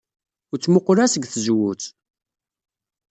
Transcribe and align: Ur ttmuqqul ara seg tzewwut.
Ur 0.51 0.57
ttmuqqul 0.59 0.97
ara 1.03 1.13
seg 1.13 1.23
tzewwut. 1.27 1.83